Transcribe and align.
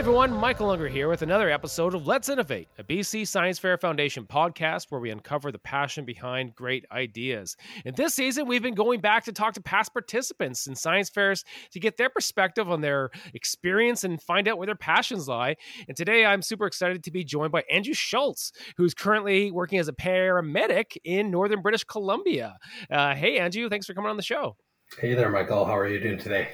everyone, 0.00 0.32
Michael 0.32 0.70
Unger 0.70 0.88
here 0.88 1.10
with 1.10 1.20
another 1.20 1.50
episode 1.50 1.94
of 1.94 2.06
Let's 2.06 2.30
Innovate, 2.30 2.68
a 2.78 2.82
BC 2.82 3.28
Science 3.28 3.58
Fair 3.58 3.76
Foundation 3.76 4.24
podcast 4.24 4.86
where 4.88 4.98
we 4.98 5.10
uncover 5.10 5.52
the 5.52 5.58
passion 5.58 6.06
behind 6.06 6.54
great 6.54 6.86
ideas. 6.90 7.54
In 7.84 7.94
this 7.96 8.14
season, 8.14 8.46
we've 8.46 8.62
been 8.62 8.74
going 8.74 9.02
back 9.02 9.24
to 9.24 9.32
talk 9.32 9.52
to 9.52 9.60
past 9.60 9.92
participants 9.92 10.66
in 10.66 10.74
science 10.74 11.10
fairs 11.10 11.44
to 11.72 11.80
get 11.80 11.98
their 11.98 12.08
perspective 12.08 12.70
on 12.70 12.80
their 12.80 13.10
experience 13.34 14.02
and 14.02 14.22
find 14.22 14.48
out 14.48 14.56
where 14.56 14.64
their 14.64 14.74
passions 14.74 15.28
lie. 15.28 15.56
And 15.86 15.94
today, 15.94 16.24
I'm 16.24 16.40
super 16.40 16.64
excited 16.64 17.04
to 17.04 17.10
be 17.10 17.22
joined 17.22 17.52
by 17.52 17.64
Andrew 17.70 17.92
Schultz, 17.92 18.52
who's 18.78 18.94
currently 18.94 19.50
working 19.50 19.78
as 19.78 19.88
a 19.88 19.92
paramedic 19.92 20.96
in 21.04 21.30
Northern 21.30 21.60
British 21.60 21.84
Columbia. 21.84 22.56
Uh, 22.90 23.14
hey, 23.14 23.38
Andrew, 23.38 23.68
thanks 23.68 23.84
for 23.84 23.92
coming 23.92 24.08
on 24.08 24.16
the 24.16 24.22
show. 24.22 24.56
Hey 24.98 25.12
there, 25.12 25.28
Michael. 25.28 25.66
How 25.66 25.76
are 25.76 25.86
you 25.86 26.00
doing 26.00 26.16
today? 26.16 26.48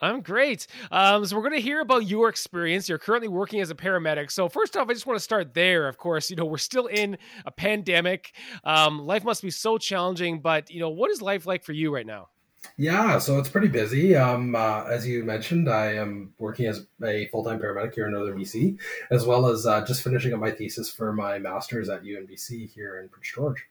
I'm 0.00 0.20
great. 0.20 0.66
Um, 0.90 1.24
so 1.24 1.36
we're 1.36 1.42
going 1.42 1.54
to 1.54 1.60
hear 1.60 1.80
about 1.80 2.06
your 2.06 2.28
experience. 2.28 2.88
You're 2.88 2.98
currently 2.98 3.28
working 3.28 3.60
as 3.60 3.70
a 3.70 3.74
paramedic. 3.74 4.30
So 4.30 4.48
first 4.48 4.76
off, 4.76 4.88
I 4.88 4.92
just 4.92 5.06
want 5.06 5.18
to 5.18 5.24
start 5.24 5.54
there. 5.54 5.88
Of 5.88 5.98
course, 5.98 6.30
you 6.30 6.36
know 6.36 6.44
we're 6.44 6.58
still 6.58 6.86
in 6.86 7.18
a 7.44 7.50
pandemic. 7.50 8.32
Um, 8.64 9.06
life 9.06 9.24
must 9.24 9.42
be 9.42 9.50
so 9.50 9.78
challenging. 9.78 10.40
But 10.40 10.70
you 10.70 10.80
know, 10.80 10.90
what 10.90 11.10
is 11.10 11.22
life 11.22 11.46
like 11.46 11.64
for 11.64 11.72
you 11.72 11.94
right 11.94 12.06
now? 12.06 12.28
Yeah, 12.76 13.18
so 13.18 13.38
it's 13.38 13.48
pretty 13.48 13.68
busy. 13.68 14.16
Um, 14.16 14.54
uh, 14.54 14.84
as 14.84 15.06
you 15.06 15.24
mentioned, 15.24 15.68
I 15.68 15.94
am 15.94 16.34
working 16.38 16.66
as 16.66 16.86
a 17.02 17.26
full 17.28 17.44
time 17.44 17.58
paramedic 17.58 17.94
here 17.94 18.06
in 18.06 18.12
Northern 18.12 18.38
BC, 18.38 18.78
as 19.10 19.24
well 19.24 19.46
as 19.46 19.66
uh, 19.66 19.84
just 19.84 20.02
finishing 20.02 20.34
up 20.34 20.40
my 20.40 20.50
thesis 20.50 20.90
for 20.90 21.12
my 21.12 21.38
master's 21.38 21.88
at 21.88 22.02
UNBC 22.02 22.70
here 22.72 23.00
in 23.00 23.08
Prince 23.08 23.32
George. 23.34 23.66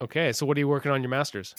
Okay, 0.00 0.32
so 0.32 0.46
what 0.46 0.56
are 0.56 0.60
you 0.60 0.68
working 0.68 0.90
on 0.90 1.02
your 1.02 1.10
master's? 1.10 1.54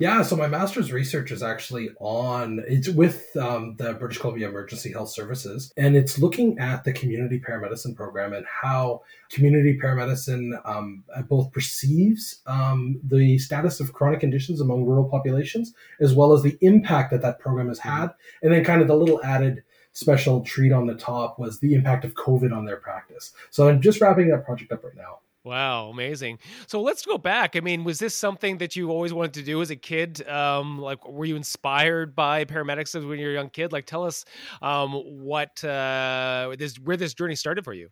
Yeah, 0.00 0.22
so 0.22 0.34
my 0.34 0.48
master's 0.48 0.92
research 0.92 1.30
is 1.30 1.42
actually 1.42 1.90
on 2.00 2.64
it's 2.66 2.88
with 2.88 3.36
um, 3.36 3.76
the 3.76 3.94
British 3.94 4.18
Columbia 4.18 4.48
Emergency 4.48 4.90
Health 4.92 5.10
Services, 5.10 5.72
and 5.76 5.96
it's 5.96 6.18
looking 6.18 6.58
at 6.58 6.82
the 6.82 6.92
community 6.92 7.40
paramedicine 7.40 7.94
program 7.94 8.32
and 8.32 8.44
how 8.46 9.02
community 9.30 9.78
paramedicine 9.80 10.60
um, 10.68 11.04
both 11.28 11.52
perceives 11.52 12.42
um, 12.46 13.00
the 13.04 13.38
status 13.38 13.78
of 13.78 13.92
chronic 13.92 14.20
conditions 14.20 14.60
among 14.60 14.84
rural 14.84 15.08
populations, 15.08 15.72
as 16.00 16.12
well 16.12 16.32
as 16.32 16.42
the 16.42 16.58
impact 16.60 17.12
that 17.12 17.22
that 17.22 17.38
program 17.38 17.68
has 17.68 17.78
had, 17.78 18.08
and 18.42 18.52
then 18.52 18.64
kind 18.64 18.82
of 18.82 18.88
the 18.88 18.96
little 18.96 19.22
added 19.22 19.62
special 19.92 20.40
treat 20.40 20.72
on 20.72 20.86
the 20.86 20.94
top 20.94 21.38
was 21.38 21.60
the 21.60 21.72
impact 21.72 22.04
of 22.04 22.14
COVID 22.14 22.54
on 22.54 22.64
their 22.64 22.78
practice. 22.78 23.32
So 23.50 23.68
I'm 23.68 23.80
just 23.80 24.00
wrapping 24.00 24.28
that 24.30 24.44
project 24.44 24.72
up 24.72 24.82
right 24.82 24.96
now. 24.96 25.20
Wow, 25.44 25.90
amazing. 25.90 26.38
So 26.66 26.80
let's 26.80 27.04
go 27.04 27.18
back. 27.18 27.54
I 27.54 27.60
mean, 27.60 27.84
was 27.84 27.98
this 27.98 28.14
something 28.14 28.56
that 28.58 28.76
you 28.76 28.88
always 28.90 29.12
wanted 29.12 29.34
to 29.34 29.42
do 29.42 29.60
as 29.60 29.70
a 29.70 29.76
kid? 29.76 30.26
Um, 30.26 30.78
like, 30.78 31.06
were 31.06 31.26
you 31.26 31.36
inspired 31.36 32.16
by 32.16 32.46
paramedics 32.46 32.94
when 32.94 33.18
you 33.18 33.26
were 33.26 33.32
a 33.32 33.34
young 33.34 33.50
kid? 33.50 33.70
Like, 33.70 33.84
tell 33.84 34.04
us 34.04 34.24
um, 34.62 34.92
what 34.92 35.62
uh, 35.62 36.54
this 36.58 36.76
where 36.76 36.96
this 36.96 37.12
journey 37.12 37.36
started 37.36 37.62
for 37.62 37.74
you. 37.74 37.90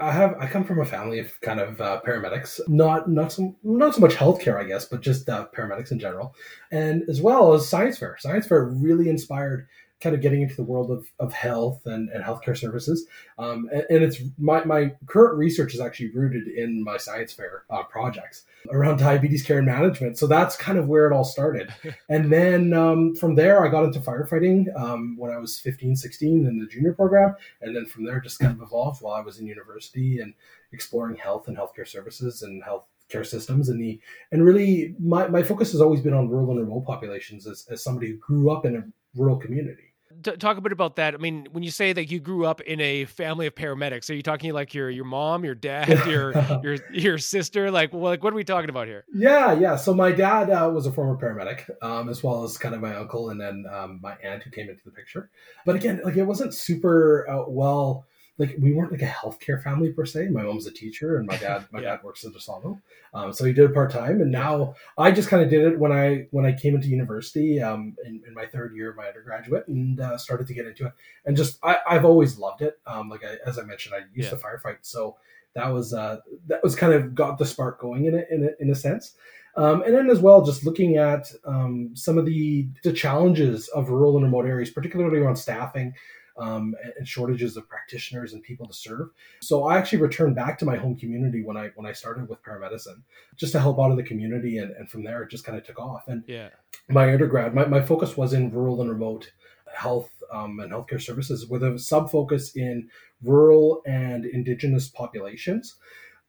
I 0.00 0.12
have 0.12 0.36
I 0.38 0.46
come 0.46 0.64
from 0.64 0.80
a 0.80 0.86
family 0.86 1.18
of 1.18 1.38
kind 1.40 1.60
of 1.60 1.80
uh, 1.80 2.00
paramedics, 2.06 2.60
not 2.68 3.10
not 3.10 3.32
so 3.32 3.56
not 3.64 3.94
so 3.94 4.00
much 4.00 4.14
healthcare, 4.14 4.58
I 4.58 4.64
guess, 4.64 4.86
but 4.86 5.00
just 5.00 5.28
uh, 5.28 5.48
paramedics 5.54 5.90
in 5.90 5.98
general, 5.98 6.34
and 6.70 7.02
as 7.10 7.20
well 7.20 7.52
as 7.52 7.68
science 7.68 7.98
fair. 7.98 8.16
Science 8.18 8.46
fair 8.46 8.64
really 8.64 9.08
inspired 9.10 9.66
kind 10.02 10.14
of 10.14 10.20
getting 10.20 10.42
into 10.42 10.56
the 10.56 10.62
world 10.62 10.90
of, 10.90 11.10
of 11.18 11.32
health 11.32 11.80
and, 11.86 12.08
and 12.10 12.24
healthcare 12.24 12.56
services. 12.56 13.06
Um, 13.38 13.68
and, 13.72 13.84
and, 13.88 14.02
it's 14.02 14.20
my, 14.38 14.64
my 14.64 14.92
current 15.06 15.38
research 15.38 15.74
is 15.74 15.80
actually 15.80 16.10
rooted 16.10 16.48
in 16.48 16.82
my 16.82 16.96
science 16.96 17.32
fair 17.32 17.64
uh, 17.70 17.84
projects 17.84 18.44
around 18.70 18.98
diabetes 18.98 19.42
care 19.42 19.58
and 19.58 19.66
management. 19.66 20.18
So 20.18 20.26
that's 20.26 20.56
kind 20.56 20.78
of 20.78 20.88
where 20.88 21.06
it 21.06 21.14
all 21.14 21.24
started. 21.24 21.72
and 22.08 22.32
then 22.32 22.72
um, 22.72 23.14
from 23.14 23.34
there, 23.36 23.64
I 23.64 23.70
got 23.70 23.84
into 23.84 24.00
firefighting 24.00 24.66
um, 24.78 25.16
when 25.16 25.30
I 25.30 25.38
was 25.38 25.58
15, 25.60 25.96
16 25.96 26.46
in 26.46 26.58
the 26.58 26.66
junior 26.66 26.92
program. 26.92 27.36
And 27.60 27.74
then 27.74 27.86
from 27.86 28.04
there, 28.04 28.20
just 28.20 28.40
kind 28.40 28.52
of 28.52 28.60
evolved 28.60 29.02
while 29.02 29.14
I 29.14 29.20
was 29.20 29.38
in 29.38 29.46
university 29.46 30.18
and 30.18 30.34
exploring 30.72 31.16
health 31.16 31.48
and 31.48 31.56
healthcare 31.56 31.86
services 31.86 32.42
and 32.42 32.62
health 32.62 32.84
care 33.08 33.24
systems 33.24 33.68
and 33.68 33.80
the 33.80 34.00
and 34.30 34.42
really 34.42 34.94
my, 34.98 35.28
my 35.28 35.42
focus 35.42 35.70
has 35.72 35.82
always 35.82 36.00
been 36.00 36.14
on 36.14 36.30
rural 36.30 36.52
and 36.52 36.60
remote 36.60 36.86
populations 36.86 37.46
as, 37.46 37.66
as 37.70 37.84
somebody 37.84 38.08
who 38.08 38.16
grew 38.16 38.50
up 38.50 38.64
in 38.64 38.76
a 38.76 38.84
rural 39.14 39.36
community 39.36 39.91
talk 40.22 40.56
a 40.56 40.60
bit 40.60 40.72
about 40.72 40.96
that. 40.96 41.14
I 41.14 41.16
mean, 41.16 41.48
when 41.52 41.62
you 41.62 41.70
say 41.70 41.92
that 41.92 42.10
you 42.10 42.20
grew 42.20 42.46
up 42.46 42.60
in 42.60 42.80
a 42.80 43.04
family 43.04 43.46
of 43.46 43.54
paramedics, 43.54 44.10
are 44.10 44.14
you 44.14 44.22
talking 44.22 44.52
like 44.52 44.74
your 44.74 44.90
your 44.90 45.04
mom, 45.04 45.44
your 45.44 45.54
dad, 45.54 45.88
your 46.06 46.32
your 46.62 46.78
your 46.92 47.18
sister? 47.18 47.70
Like, 47.70 47.92
like 47.92 48.22
what 48.22 48.32
are 48.32 48.36
we 48.36 48.44
talking 48.44 48.70
about 48.70 48.86
here? 48.86 49.04
Yeah, 49.12 49.52
yeah. 49.52 49.76
So 49.76 49.94
my 49.94 50.12
dad 50.12 50.50
uh, 50.50 50.70
was 50.72 50.86
a 50.86 50.92
former 50.92 51.16
paramedic, 51.16 51.68
um, 51.82 52.08
as 52.08 52.22
well 52.22 52.44
as 52.44 52.58
kind 52.58 52.74
of 52.74 52.80
my 52.80 52.94
uncle, 52.96 53.30
and 53.30 53.40
then 53.40 53.64
um, 53.72 54.00
my 54.02 54.16
aunt 54.22 54.42
who 54.42 54.50
came 54.50 54.68
into 54.68 54.84
the 54.84 54.92
picture. 54.92 55.30
But 55.64 55.76
again, 55.76 56.00
like 56.04 56.16
it 56.16 56.24
wasn't 56.24 56.54
super 56.54 57.28
uh, 57.28 57.44
well 57.48 58.06
like 58.38 58.56
we 58.58 58.72
weren't 58.72 58.92
like 58.92 59.02
a 59.02 59.06
healthcare 59.06 59.62
family 59.62 59.92
per 59.92 60.06
se. 60.06 60.28
My 60.28 60.42
mom's 60.42 60.66
a 60.66 60.72
teacher, 60.72 61.18
and 61.18 61.26
my 61.26 61.36
dad 61.36 61.66
my 61.70 61.80
yeah. 61.82 61.90
dad 61.90 62.02
works 62.02 62.24
at 62.24 62.34
a 62.34 62.40
sawmill, 62.40 62.80
um, 63.14 63.32
so 63.32 63.44
he 63.44 63.52
did 63.52 63.70
it 63.70 63.74
part 63.74 63.90
time. 63.90 64.20
And 64.20 64.32
now 64.32 64.74
I 64.96 65.10
just 65.10 65.28
kind 65.28 65.42
of 65.42 65.50
did 65.50 65.64
it 65.64 65.78
when 65.78 65.92
I 65.92 66.26
when 66.30 66.46
I 66.46 66.52
came 66.52 66.74
into 66.74 66.88
university 66.88 67.60
um, 67.60 67.94
in, 68.04 68.22
in 68.26 68.34
my 68.34 68.46
third 68.46 68.74
year 68.74 68.90
of 68.90 68.96
my 68.96 69.06
undergraduate 69.06 69.68
and 69.68 70.00
uh, 70.00 70.16
started 70.16 70.46
to 70.46 70.54
get 70.54 70.66
into 70.66 70.86
it. 70.86 70.92
And 71.26 71.36
just 71.36 71.58
I, 71.62 71.78
have 71.86 72.04
always 72.04 72.38
loved 72.38 72.62
it. 72.62 72.80
Um, 72.86 73.08
like 73.08 73.22
I, 73.24 73.36
as 73.48 73.58
I 73.58 73.62
mentioned, 73.62 73.94
I 73.94 74.00
used 74.14 74.30
yeah. 74.32 74.36
to 74.38 74.42
firefight, 74.42 74.78
so 74.82 75.16
that 75.54 75.68
was 75.68 75.92
uh, 75.92 76.18
that 76.46 76.62
was 76.62 76.74
kind 76.74 76.94
of 76.94 77.14
got 77.14 77.38
the 77.38 77.46
spark 77.46 77.80
going 77.80 78.06
in 78.06 78.14
it 78.14 78.28
in 78.30 78.44
a, 78.44 78.62
in 78.62 78.70
a 78.70 78.74
sense. 78.74 79.14
Um, 79.54 79.82
and 79.82 79.94
then 79.94 80.08
as 80.08 80.20
well, 80.20 80.42
just 80.42 80.64
looking 80.64 80.96
at 80.96 81.30
um, 81.44 81.90
some 81.94 82.16
of 82.16 82.24
the, 82.24 82.68
the 82.84 82.92
challenges 82.92 83.68
of 83.68 83.90
rural 83.90 84.16
and 84.16 84.24
remote 84.24 84.46
areas, 84.46 84.70
particularly 84.70 85.18
around 85.18 85.36
staffing, 85.36 85.92
um, 86.36 86.74
and 86.96 87.06
shortages 87.06 87.56
of 87.56 87.68
practitioners 87.68 88.32
and 88.32 88.42
people 88.42 88.66
to 88.66 88.72
serve. 88.72 89.10
So 89.40 89.64
I 89.64 89.78
actually 89.78 90.00
returned 90.00 90.36
back 90.36 90.58
to 90.58 90.64
my 90.64 90.76
home 90.76 90.96
community 90.96 91.42
when 91.42 91.56
I 91.56 91.70
when 91.74 91.86
I 91.86 91.92
started 91.92 92.28
with 92.28 92.42
paramedicine, 92.42 93.02
just 93.36 93.52
to 93.52 93.60
help 93.60 93.78
out 93.78 93.90
in 93.90 93.96
the 93.96 94.02
community, 94.02 94.58
and, 94.58 94.70
and 94.76 94.88
from 94.90 95.04
there 95.04 95.22
it 95.22 95.30
just 95.30 95.44
kind 95.44 95.58
of 95.58 95.64
took 95.64 95.78
off. 95.78 96.08
And 96.08 96.24
yeah, 96.26 96.50
my 96.88 97.12
undergrad, 97.12 97.54
my, 97.54 97.66
my 97.66 97.82
focus 97.82 98.16
was 98.16 98.32
in 98.32 98.52
rural 98.52 98.80
and 98.80 98.90
remote 98.90 99.32
health 99.74 100.10
um, 100.32 100.60
and 100.60 100.72
healthcare 100.72 101.00
services 101.00 101.46
with 101.46 101.62
a 101.62 101.78
sub 101.78 102.10
focus 102.10 102.54
in 102.56 102.88
rural 103.22 103.82
and 103.86 104.24
indigenous 104.24 104.88
populations. 104.88 105.76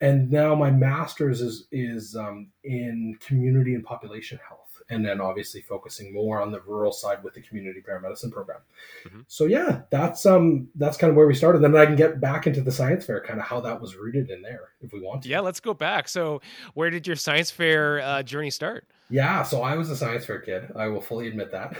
And 0.01 0.29
now 0.29 0.53
my 0.55 0.71
master's 0.71 1.41
is 1.41 1.67
is 1.71 2.15
um, 2.15 2.49
in 2.63 3.17
community 3.25 3.73
and 3.73 3.83
population 3.83 4.39
health 4.47 4.62
and 4.89 5.05
then 5.05 5.21
obviously 5.21 5.61
focusing 5.61 6.13
more 6.13 6.41
on 6.41 6.51
the 6.51 6.61
rural 6.61 6.91
side 6.91 7.23
with 7.23 7.33
the 7.33 7.41
community 7.41 7.81
paramedicine 7.81 8.31
program. 8.31 8.59
Mm-hmm. 9.05 9.21
So 9.27 9.45
yeah, 9.45 9.81
that's 9.89 10.25
um 10.25 10.67
that's 10.75 10.97
kind 10.97 11.09
of 11.09 11.17
where 11.17 11.27
we 11.27 11.33
started. 11.33 11.61
Then 11.61 11.75
I 11.75 11.85
can 11.85 11.95
get 11.95 12.19
back 12.19 12.47
into 12.47 12.61
the 12.61 12.71
science 12.71 13.05
fair, 13.05 13.21
kind 13.21 13.39
of 13.39 13.45
how 13.45 13.59
that 13.61 13.79
was 13.79 13.95
rooted 13.95 14.29
in 14.29 14.41
there, 14.41 14.69
if 14.81 14.93
we 14.93 15.01
want 15.01 15.23
to. 15.23 15.29
Yeah, 15.29 15.39
let's 15.39 15.59
go 15.59 15.73
back. 15.73 16.07
So 16.07 16.41
where 16.73 16.89
did 16.89 17.07
your 17.07 17.15
science 17.15 17.51
fair 17.51 18.01
uh, 18.01 18.23
journey 18.23 18.49
start? 18.49 18.87
Yeah, 19.09 19.43
so 19.43 19.61
I 19.61 19.75
was 19.75 19.89
a 19.89 19.95
science 19.95 20.25
fair 20.25 20.39
kid. 20.39 20.71
I 20.75 20.87
will 20.87 21.01
fully 21.01 21.27
admit 21.27 21.51
that. 21.51 21.77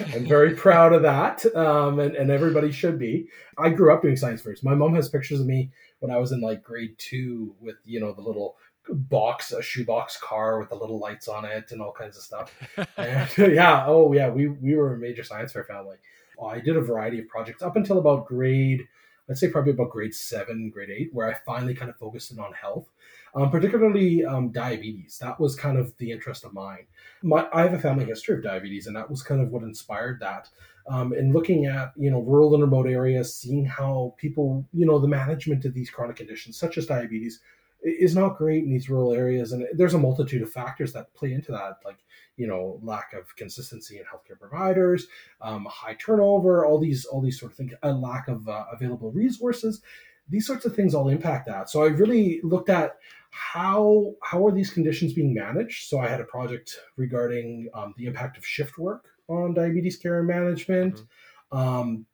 I'm 0.14 0.26
very 0.26 0.54
proud 0.54 0.92
of 0.94 1.02
that, 1.02 1.44
um, 1.54 1.98
and, 1.98 2.14
and 2.14 2.30
everybody 2.30 2.72
should 2.72 2.98
be. 2.98 3.28
I 3.58 3.68
grew 3.68 3.92
up 3.92 4.00
doing 4.00 4.16
science 4.16 4.40
fairs. 4.40 4.62
My 4.62 4.74
mom 4.74 4.94
has 4.94 5.08
pictures 5.08 5.40
of 5.40 5.46
me 5.46 5.70
when 5.98 6.10
I 6.10 6.18
was 6.18 6.32
in 6.32 6.40
like 6.40 6.62
grade 6.62 6.96
two 6.98 7.54
with 7.60 7.76
you 7.84 8.00
know 8.00 8.12
the 8.12 8.22
little 8.22 8.56
box 8.88 9.52
a 9.52 9.62
shoebox 9.62 10.16
car 10.18 10.58
with 10.58 10.68
the 10.68 10.74
little 10.74 10.98
lights 10.98 11.28
on 11.28 11.44
it 11.44 11.72
and 11.72 11.80
all 11.80 11.92
kinds 11.92 12.16
of 12.16 12.22
stuff. 12.22 12.54
And, 12.96 13.28
yeah 13.54 13.84
oh 13.86 14.12
yeah 14.12 14.28
we 14.28 14.48
we 14.48 14.74
were 14.74 14.94
a 14.94 14.98
major 14.98 15.24
science 15.24 15.52
fair 15.52 15.64
family. 15.64 15.96
I 16.42 16.58
did 16.58 16.76
a 16.76 16.80
variety 16.80 17.20
of 17.20 17.28
projects 17.28 17.62
up 17.62 17.76
until 17.76 17.98
about 17.98 18.26
grade 18.26 18.82
i'd 19.30 19.38
say 19.38 19.48
probably 19.48 19.70
about 19.70 19.90
grade 19.90 20.12
seven 20.12 20.70
grade 20.70 20.90
eight 20.90 21.10
where 21.12 21.30
i 21.30 21.34
finally 21.46 21.72
kind 21.72 21.88
of 21.88 21.96
focused 21.96 22.32
in 22.32 22.40
on 22.40 22.52
health 22.52 22.88
um, 23.34 23.50
particularly 23.50 24.24
um, 24.24 24.50
diabetes. 24.50 25.18
That 25.20 25.40
was 25.40 25.56
kind 25.56 25.78
of 25.78 25.96
the 25.98 26.10
interest 26.10 26.44
of 26.44 26.52
mine. 26.52 26.86
My, 27.22 27.46
i 27.52 27.62
have 27.62 27.72
a 27.72 27.78
family 27.78 28.04
history 28.04 28.36
of 28.36 28.42
diabetes 28.42 28.86
and 28.86 28.96
that 28.96 29.08
was 29.08 29.22
kind 29.22 29.40
of 29.40 29.50
what 29.50 29.62
inspired 29.62 30.20
that 30.20 30.48
um, 30.88 31.12
and 31.12 31.32
looking 31.32 31.66
at 31.66 31.92
you 31.96 32.10
know 32.10 32.20
rural 32.20 32.54
and 32.54 32.62
remote 32.62 32.86
areas 32.86 33.34
seeing 33.34 33.64
how 33.64 34.14
people 34.18 34.66
you 34.72 34.84
know 34.84 34.98
the 34.98 35.08
management 35.08 35.64
of 35.64 35.72
these 35.72 35.90
chronic 35.90 36.16
conditions 36.16 36.56
such 36.56 36.78
as 36.78 36.86
diabetes 36.86 37.40
is 37.82 38.14
not 38.14 38.36
great 38.36 38.64
in 38.64 38.70
these 38.70 38.88
rural 38.88 39.12
areas 39.12 39.52
and 39.52 39.66
there's 39.74 39.94
a 39.94 39.98
multitude 39.98 40.42
of 40.42 40.50
factors 40.50 40.92
that 40.92 41.12
play 41.14 41.32
into 41.32 41.50
that 41.52 41.78
like 41.84 41.98
you 42.36 42.46
know 42.46 42.78
lack 42.82 43.12
of 43.12 43.34
consistency 43.36 43.98
in 43.98 44.04
healthcare 44.04 44.38
providers 44.38 45.06
um, 45.40 45.66
high 45.68 45.94
turnover 45.94 46.64
all 46.64 46.78
these 46.78 47.04
all 47.04 47.20
these 47.20 47.38
sort 47.38 47.52
of 47.52 47.56
things 47.56 47.72
a 47.82 47.92
lack 47.92 48.28
of 48.28 48.48
uh, 48.48 48.64
available 48.72 49.10
resources. 49.12 49.82
These 50.28 50.46
sorts 50.46 50.64
of 50.64 50.74
things 50.74 50.94
all 50.94 51.08
impact 51.08 51.46
that. 51.46 51.68
So 51.68 51.82
i 51.82 51.88
really 51.88 52.40
looked 52.42 52.70
at 52.70 52.96
how 53.30 54.14
how 54.22 54.46
are 54.46 54.52
these 54.52 54.70
conditions 54.70 55.12
being 55.12 55.34
managed? 55.34 55.88
So 55.88 55.98
i 55.98 56.08
had 56.08 56.20
a 56.20 56.24
project 56.24 56.76
regarding 56.96 57.68
um, 57.74 57.94
the 57.96 58.06
impact 58.06 58.38
of 58.38 58.46
shift 58.46 58.78
work 58.78 59.06
on 59.28 59.54
diabetes 59.54 59.96
care 59.96 60.18
and 60.18 60.28
management. 60.28 60.94
Mm-hmm. 60.96 61.58
um, 61.58 62.06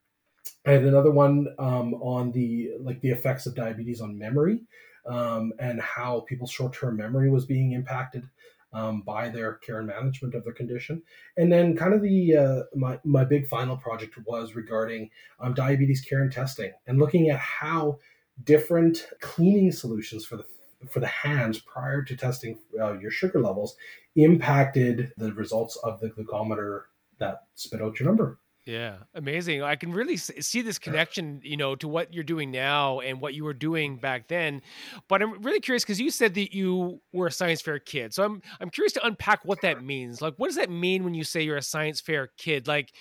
i 0.66 0.72
had 0.72 0.84
another 0.84 1.10
one 1.10 1.48
um, 1.58 1.94
on 1.94 2.32
the 2.32 2.72
like 2.80 3.00
the 3.00 3.10
effects 3.10 3.46
of 3.46 3.54
diabetes 3.54 4.00
on 4.00 4.18
memory 4.18 4.62
um, 5.06 5.52
and 5.58 5.80
how 5.80 6.20
people's 6.28 6.50
short-term 6.50 6.96
memory 6.96 7.30
was 7.30 7.46
being 7.46 7.72
impacted 7.72 8.28
um, 8.72 9.02
by 9.02 9.28
their 9.28 9.54
care 9.54 9.78
and 9.78 9.86
management 9.86 10.34
of 10.34 10.44
their 10.44 10.52
condition. 10.52 11.02
And 11.36 11.50
then, 11.50 11.76
kind 11.76 11.94
of 11.94 12.02
the 12.02 12.36
uh, 12.36 12.62
my 12.74 12.98
my 13.04 13.24
big 13.24 13.46
final 13.46 13.76
project 13.76 14.16
was 14.26 14.54
regarding 14.54 15.10
um, 15.40 15.54
diabetes 15.54 16.02
care 16.02 16.22
and 16.22 16.32
testing, 16.32 16.72
and 16.86 16.98
looking 16.98 17.30
at 17.30 17.38
how 17.38 17.98
different 18.44 19.08
cleaning 19.20 19.72
solutions 19.72 20.24
for 20.24 20.36
the 20.36 20.44
for 20.88 21.00
the 21.00 21.06
hands 21.06 21.58
prior 21.58 22.02
to 22.02 22.16
testing 22.16 22.58
uh, 22.80 22.96
your 22.98 23.10
sugar 23.10 23.40
levels 23.40 23.74
impacted 24.16 25.12
the 25.16 25.32
results 25.32 25.76
of 25.82 25.98
the 26.00 26.10
glucometer 26.10 26.82
that 27.18 27.42
spit 27.54 27.82
out 27.82 27.98
your 27.98 28.08
number. 28.08 28.38
Yeah, 28.68 28.96
amazing. 29.14 29.62
I 29.62 29.76
can 29.76 29.92
really 29.92 30.18
see 30.18 30.60
this 30.60 30.78
connection, 30.78 31.40
you 31.42 31.56
know, 31.56 31.74
to 31.76 31.88
what 31.88 32.12
you're 32.12 32.22
doing 32.22 32.50
now 32.50 33.00
and 33.00 33.18
what 33.18 33.32
you 33.32 33.44
were 33.44 33.54
doing 33.54 33.96
back 33.96 34.28
then. 34.28 34.60
But 35.08 35.22
I'm 35.22 35.40
really 35.40 35.60
curious 35.60 35.84
because 35.84 35.98
you 35.98 36.10
said 36.10 36.34
that 36.34 36.52
you 36.54 37.00
were 37.14 37.28
a 37.28 37.32
science 37.32 37.62
fair 37.62 37.78
kid. 37.78 38.12
So 38.12 38.24
I'm 38.24 38.42
I'm 38.60 38.68
curious 38.68 38.92
to 38.94 39.06
unpack 39.06 39.42
what 39.46 39.62
that 39.62 39.82
means. 39.82 40.20
Like, 40.20 40.34
what 40.36 40.48
does 40.48 40.56
that 40.56 40.68
mean 40.70 41.02
when 41.02 41.14
you 41.14 41.24
say 41.24 41.40
you're 41.42 41.56
a 41.56 41.62
science 41.62 42.02
fair 42.02 42.28
kid? 42.36 42.68
Like, 42.68 42.92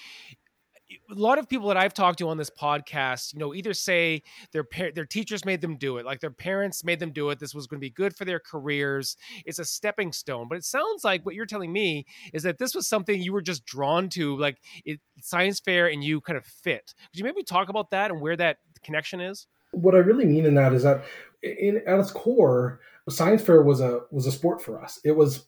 a 0.89 1.13
lot 1.13 1.37
of 1.37 1.49
people 1.49 1.67
that 1.67 1.77
I've 1.77 1.93
talked 1.93 2.19
to 2.19 2.29
on 2.29 2.37
this 2.37 2.49
podcast, 2.49 3.33
you 3.33 3.39
know, 3.39 3.53
either 3.53 3.73
say 3.73 4.23
their 4.51 4.63
par- 4.63 4.91
their 4.93 5.05
teachers 5.05 5.43
made 5.43 5.61
them 5.61 5.75
do 5.77 5.97
it, 5.97 6.05
like 6.05 6.19
their 6.19 6.31
parents 6.31 6.83
made 6.83 6.99
them 6.99 7.11
do 7.11 7.29
it. 7.29 7.39
This 7.39 7.53
was 7.53 7.67
going 7.67 7.79
to 7.79 7.85
be 7.85 7.89
good 7.89 8.15
for 8.15 8.25
their 8.25 8.39
careers. 8.39 9.17
It's 9.45 9.59
a 9.59 9.65
stepping 9.65 10.11
stone. 10.11 10.47
But 10.47 10.57
it 10.57 10.63
sounds 10.63 11.03
like 11.03 11.25
what 11.25 11.35
you're 11.35 11.45
telling 11.45 11.73
me 11.73 12.05
is 12.33 12.43
that 12.43 12.57
this 12.57 12.73
was 12.73 12.87
something 12.87 13.21
you 13.21 13.33
were 13.33 13.41
just 13.41 13.65
drawn 13.65 14.09
to, 14.09 14.37
like 14.37 14.57
it, 14.85 14.99
science 15.21 15.59
fair, 15.59 15.87
and 15.87 16.03
you 16.03 16.21
kind 16.21 16.37
of 16.37 16.45
fit. 16.45 16.93
Could 17.11 17.19
you 17.19 17.25
maybe 17.25 17.43
talk 17.43 17.69
about 17.69 17.91
that 17.91 18.11
and 18.11 18.21
where 18.21 18.37
that 18.37 18.57
connection 18.83 19.19
is? 19.19 19.47
What 19.71 19.95
I 19.95 19.99
really 19.99 20.25
mean 20.25 20.45
in 20.45 20.55
that 20.55 20.73
is 20.73 20.83
that, 20.83 21.03
in 21.43 21.81
at 21.85 21.99
its 21.99 22.11
core, 22.11 22.79
science 23.09 23.41
fair 23.41 23.61
was 23.61 23.81
a 23.81 24.01
was 24.11 24.25
a 24.25 24.31
sport 24.31 24.61
for 24.61 24.81
us. 24.81 24.99
It 25.03 25.15
was 25.15 25.47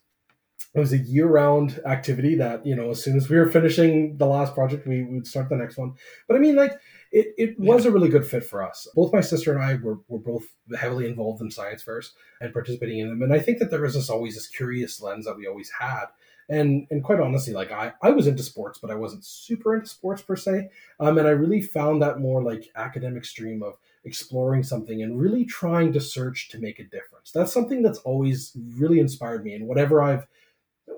it 0.74 0.80
was 0.80 0.94
a 0.94 0.98
year-round 0.98 1.82
activity 1.86 2.36
that 2.36 2.66
you 2.66 2.76
know 2.76 2.92
as 2.92 3.04
soon 3.04 3.18
as 3.18 3.30
we 3.30 3.38
were 3.38 3.50
finishing 3.50 4.18
the 4.18 4.26
last 4.26 4.54
project 4.54 4.88
we 4.88 5.04
would 5.04 5.28
start 5.28 5.50
the 5.50 5.56
next 5.56 5.78
one. 5.78 5.94
But 6.28 6.38
i 6.38 6.40
mean 6.40 6.56
like 6.56 6.74
it, 7.12 7.34
it 7.38 7.60
was 7.60 7.86
yeah. 7.86 7.90
a 7.90 7.94
really 7.94 8.10
good 8.10 8.26
fit 8.26 8.44
for 8.44 8.62
us. 8.62 8.88
Both 8.94 9.14
my 9.14 9.22
sister 9.22 9.54
and 9.54 9.64
i 9.64 9.76
were, 9.76 10.00
were 10.08 10.20
both 10.20 10.46
heavily 10.78 11.08
involved 11.08 11.42
in 11.42 11.50
science 11.50 11.82
fairs 11.82 12.14
and 12.40 12.54
participating 12.54 13.00
in 13.00 13.10
them. 13.10 13.22
And 13.22 13.34
i 13.34 13.40
think 13.40 13.60
that 13.60 13.72
there 13.72 13.82
was 13.82 13.96
this 13.96 14.10
always 14.10 14.36
this 14.36 14.48
curious 14.48 15.02
lens 15.02 15.26
that 15.26 15.38
we 15.38 15.48
always 15.48 15.72
had. 15.72 16.06
And 16.50 16.88
and 16.92 17.04
quite 17.04 17.20
honestly 17.20 17.54
like 17.54 17.72
i 17.72 17.94
i 18.02 18.12
was 18.12 18.28
into 18.28 18.44
sports 18.44 18.80
but 18.80 18.92
i 18.92 18.96
wasn't 18.96 19.26
super 19.26 19.76
into 19.76 19.88
sports 19.88 20.22
per 20.22 20.36
se. 20.36 20.70
Um, 21.00 21.18
and 21.18 21.28
i 21.28 21.32
really 21.32 21.62
found 21.62 22.02
that 22.02 22.20
more 22.20 22.44
like 22.44 22.70
academic 22.76 23.26
stream 23.26 23.64
of 23.64 23.74
exploring 24.06 24.64
something 24.64 25.02
and 25.02 25.20
really 25.20 25.46
trying 25.46 25.92
to 25.94 26.00
search 26.00 26.48
to 26.50 26.58
make 26.58 26.80
a 26.80 26.84
difference. 26.84 27.32
That's 27.32 27.52
something 27.52 27.84
that's 27.84 28.00
always 28.00 28.56
really 28.78 29.00
inspired 29.00 29.44
me. 29.44 29.56
And 29.56 29.68
whatever 29.68 30.02
i've 30.02 30.28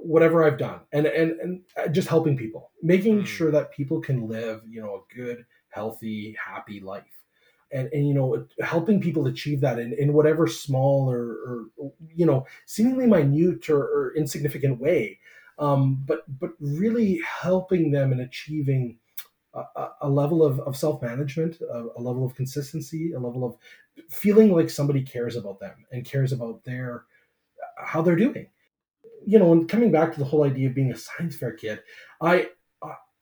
whatever 0.02 0.44
I've 0.44 0.58
done 0.58 0.82
and 0.92 1.06
and 1.06 1.40
and 1.40 1.62
uh, 1.78 1.88
just 1.88 2.08
helping 2.08 2.38
people, 2.38 2.72
making 2.82 3.24
mm. 3.24 3.26
sure 3.26 3.52
that 3.52 3.72
people 3.72 4.02
can 4.02 4.28
live, 4.28 4.62
you 4.68 4.82
know, 4.82 4.96
a 4.96 5.16
good, 5.16 5.46
healthy, 5.70 6.36
happy 6.44 6.80
life. 6.80 7.04
And, 7.74 7.88
and 7.94 8.06
you 8.06 8.14
know 8.14 8.46
helping 8.60 9.00
people 9.00 9.28
achieve 9.28 9.62
that 9.62 9.80
in, 9.80 9.94
in 9.94 10.12
whatever 10.12 10.46
small 10.46 11.10
or, 11.10 11.70
or 11.80 11.94
you 12.14 12.26
know 12.26 12.46
seemingly 12.66 13.08
minute 13.08 13.70
or, 13.70 13.82
or 13.82 14.14
insignificant 14.14 14.78
way 14.78 15.20
um, 15.58 16.04
but 16.06 16.26
but 16.38 16.52
really 16.60 17.22
helping 17.26 17.92
them 17.92 18.12
in 18.12 18.20
achieving 18.20 18.98
a, 19.54 19.88
a 20.02 20.10
level 20.10 20.44
of, 20.44 20.60
of 20.60 20.76
self-management 20.76 21.62
a, 21.62 21.86
a, 21.98 22.02
level 22.02 22.26
of 22.26 22.36
consistency 22.36 23.14
a 23.14 23.20
level 23.20 23.46
of 23.46 23.56
feeling 24.10 24.54
like 24.54 24.70
somebody 24.70 25.02
cares 25.02 25.38
about 25.38 25.62
them 25.62 25.86
and 25.94 26.04
cares 26.04 26.34
about 26.34 26.62
their 26.66 27.06
how 27.78 28.02
they're 28.02 28.16
doing 28.16 28.48
you 29.26 29.40
know, 29.40 29.52
and 29.52 29.70
coming 29.70 29.92
back 29.92 30.14
to 30.14 30.20
the 30.20 30.26
whole 30.26 30.44
idea 30.44 30.70
of 30.70 30.76
being 30.76 30.92
a 30.92 30.98
science 30.98 31.36
fair 31.36 31.54
kid, 31.54 31.80
I, 32.22 32.50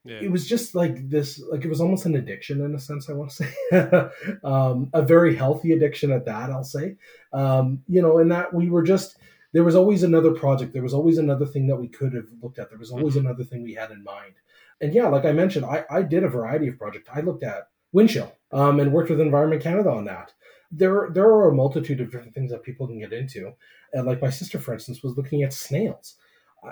yeah. 0.05 0.19
it 0.21 0.31
was 0.31 0.47
just 0.47 0.75
like 0.75 1.09
this, 1.09 1.41
like 1.51 1.65
it 1.65 1.69
was 1.69 1.81
almost 1.81 2.05
an 2.05 2.15
addiction 2.15 2.61
in 2.61 2.73
a 2.73 2.79
sense. 2.79 3.09
I 3.09 3.13
want 3.13 3.31
to 3.31 3.43
say, 3.71 4.37
um, 4.43 4.89
a 4.93 5.01
very 5.01 5.35
healthy 5.35 5.73
addiction 5.73 6.11
at 6.11 6.25
that. 6.25 6.49
I'll 6.49 6.63
say, 6.63 6.95
um, 7.33 7.83
you 7.87 8.01
know, 8.01 8.19
and 8.19 8.31
that 8.31 8.53
we 8.53 8.69
were 8.69 8.83
just 8.83 9.17
there 9.51 9.63
was 9.63 9.75
always 9.75 10.03
another 10.03 10.31
project, 10.31 10.73
there 10.73 10.83
was 10.83 10.93
always 10.93 11.17
another 11.17 11.45
thing 11.45 11.67
that 11.67 11.75
we 11.75 11.87
could 11.87 12.13
have 12.13 12.27
looked 12.41 12.59
at, 12.59 12.69
there 12.69 12.77
was 12.77 12.91
always 12.91 13.15
mm-hmm. 13.15 13.25
another 13.25 13.43
thing 13.43 13.63
we 13.63 13.73
had 13.73 13.89
in 13.89 14.03
mind, 14.03 14.35
and 14.81 14.93
yeah, 14.93 15.07
like 15.07 15.25
I 15.25 15.31
mentioned, 15.31 15.65
I, 15.65 15.85
I 15.89 16.01
did 16.01 16.23
a 16.23 16.29
variety 16.29 16.67
of 16.67 16.77
projects. 16.77 17.09
I 17.13 17.21
looked 17.21 17.43
at 17.43 17.67
wind 17.91 18.09
chill 18.09 18.31
um, 18.51 18.79
and 18.79 18.93
worked 18.93 19.09
with 19.09 19.19
Environment 19.19 19.61
Canada 19.61 19.89
on 19.89 20.05
that. 20.05 20.33
There, 20.71 21.09
there 21.11 21.25
are 21.25 21.49
a 21.49 21.55
multitude 21.55 21.99
of 21.99 22.11
different 22.11 22.33
things 22.33 22.51
that 22.51 22.63
people 22.63 22.87
can 22.87 22.99
get 22.99 23.13
into. 23.13 23.53
And 23.93 24.05
like 24.05 24.21
my 24.21 24.29
sister, 24.29 24.59
for 24.59 24.73
instance, 24.73 25.01
was 25.01 25.17
looking 25.17 25.43
at 25.43 25.53
snails. 25.53 26.15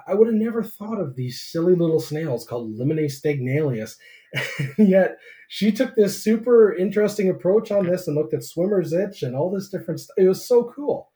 I 0.08 0.14
would 0.14 0.28
have 0.28 0.36
never 0.36 0.64
thought 0.64 1.00
of 1.00 1.16
these 1.16 1.42
silly 1.42 1.74
little 1.74 2.00
snails 2.00 2.46
called 2.46 2.78
Lymnaea 2.78 3.12
stagnalis. 3.12 3.98
And 4.78 4.90
yet 4.90 5.18
she 5.48 5.72
took 5.72 5.96
this 5.96 6.22
super 6.22 6.76
interesting 6.76 7.30
approach 7.30 7.72
on 7.72 7.88
this 7.88 8.08
and 8.08 8.16
looked 8.16 8.34
at 8.34 8.44
swimmer's 8.44 8.92
itch 8.92 9.24
and 9.24 9.36
all 9.36 9.50
this 9.50 9.70
different 9.70 10.02
stuff. 10.02 10.16
It 10.18 10.28
was 10.28 10.46
so 10.46 10.66
cool. 10.76 11.10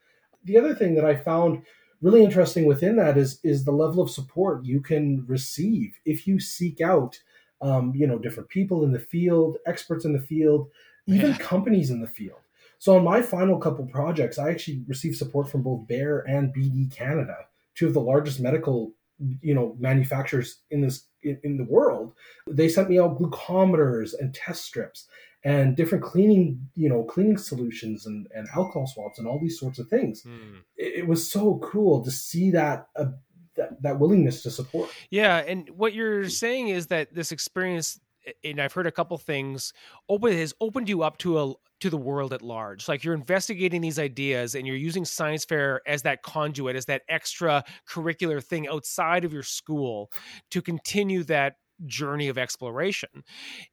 The 0.45 0.57
other 0.57 0.73
thing 0.73 0.95
that 0.95 1.05
I 1.05 1.15
found 1.17 1.63
really 2.01 2.23
interesting 2.23 2.65
within 2.65 2.95
that 2.95 3.17
is 3.17 3.39
is 3.43 3.63
the 3.63 3.71
level 3.71 4.01
of 4.01 4.09
support 4.09 4.65
you 4.65 4.81
can 4.81 5.25
receive 5.27 5.99
if 6.05 6.25
you 6.25 6.39
seek 6.39 6.81
out 6.81 7.19
um, 7.61 7.93
you 7.95 8.07
know 8.07 8.17
different 8.17 8.49
people 8.49 8.83
in 8.83 8.91
the 8.91 8.99
field, 8.99 9.57
experts 9.65 10.05
in 10.05 10.13
the 10.13 10.19
field, 10.19 10.69
even 11.05 11.31
yeah. 11.31 11.37
companies 11.37 11.91
in 11.91 12.01
the 12.01 12.07
field. 12.07 12.39
So 12.81 12.95
on 12.97 13.03
my 13.03 13.21
final 13.21 13.59
couple 13.59 13.85
projects, 13.85 14.39
I 14.39 14.49
actually 14.49 14.83
received 14.87 15.15
support 15.15 15.47
from 15.47 15.61
both 15.61 15.85
Bayer 15.85 16.21
and 16.21 16.51
BD 16.51 16.91
Canada, 16.91 17.37
two 17.75 17.85
of 17.85 17.93
the 17.93 18.01
largest 18.01 18.39
medical, 18.39 18.93
you 19.19 19.53
know, 19.53 19.75
manufacturers 19.79 20.61
in 20.71 20.81
this 20.81 21.05
in, 21.21 21.39
in 21.43 21.57
the 21.57 21.63
world. 21.63 22.15
They 22.49 22.67
sent 22.67 22.89
me 22.89 22.97
out 22.97 23.19
glucometers 23.19 24.15
and 24.19 24.33
test 24.33 24.65
strips 24.65 25.07
and 25.43 25.75
different 25.77 26.03
cleaning, 26.03 26.69
you 26.73 26.89
know, 26.89 27.03
cleaning 27.03 27.37
solutions 27.37 28.07
and, 28.07 28.27
and 28.33 28.47
alcohol 28.55 28.87
swabs 28.87 29.19
and 29.19 29.27
all 29.27 29.39
these 29.39 29.59
sorts 29.59 29.77
of 29.77 29.87
things. 29.87 30.23
Mm. 30.23 30.61
It, 30.75 31.01
it, 31.01 31.07
was 31.07 31.31
so 31.31 31.59
cool 31.61 32.03
to 32.03 32.09
see 32.09 32.49
that 32.49 32.87
uh, 32.95 33.11
that, 33.57 33.79
that 33.83 33.99
willingness 33.99 34.41
to 34.41 34.49
support. 34.49 34.89
Yeah, 35.11 35.37
and 35.37 35.69
what 35.69 35.93
you're 35.93 36.29
saying 36.29 36.69
is 36.69 36.87
that 36.87 37.13
this 37.13 37.31
experience 37.31 37.99
and 38.43 38.61
I've 38.61 38.73
heard 38.73 38.87
a 38.87 38.91
couple 38.91 39.17
things 39.17 39.73
open 40.09 40.33
has 40.33 40.53
opened 40.61 40.89
you 40.89 41.03
up 41.03 41.17
to 41.19 41.39
a 41.39 41.53
to 41.81 41.89
the 41.89 41.97
world 41.97 42.31
at 42.31 42.41
large. 42.41 42.87
Like 42.87 43.03
you're 43.03 43.15
investigating 43.15 43.81
these 43.81 43.99
ideas 43.99 44.55
and 44.55 44.67
you're 44.67 44.75
using 44.75 45.03
science 45.03 45.43
fair 45.43 45.81
as 45.87 46.03
that 46.03 46.21
conduit, 46.21 46.75
as 46.75 46.85
that 46.85 47.01
extra 47.09 47.63
curricular 47.89 48.43
thing 48.43 48.67
outside 48.67 49.25
of 49.25 49.33
your 49.33 49.43
school 49.43 50.11
to 50.51 50.61
continue 50.61 51.23
that 51.23 51.55
journey 51.87 52.27
of 52.27 52.37
exploration. 52.37 53.09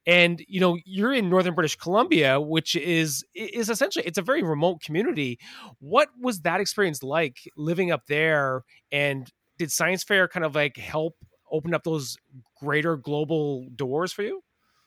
And 0.07 0.43
you 0.47 0.59
know 0.59 0.77
you're 0.85 1.13
in 1.13 1.29
northern 1.29 1.53
british 1.53 1.75
columbia 1.75 2.41
which 2.41 2.75
is 2.75 3.23
is 3.35 3.69
essentially 3.69 4.05
it's 4.05 4.17
a 4.17 4.23
very 4.23 4.43
remote 4.43 4.81
community. 4.81 5.39
What 5.79 6.09
was 6.19 6.41
that 6.41 6.59
experience 6.59 7.03
like 7.03 7.37
living 7.55 7.91
up 7.91 8.07
there? 8.07 8.63
And 8.91 9.29
did 9.59 9.71
science 9.71 10.03
fair 10.03 10.27
kind 10.27 10.45
of 10.45 10.55
like 10.55 10.77
help 10.77 11.15
open 11.51 11.73
up 11.73 11.83
those 11.83 12.17
greater 12.59 12.97
global 12.97 13.67
doors 13.75 14.11
for 14.11 14.23
you? 14.23 14.43